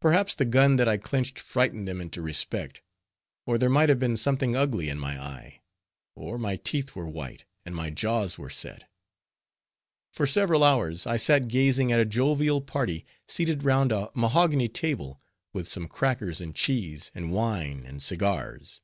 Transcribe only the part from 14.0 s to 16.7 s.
mahogany table, with some crackers and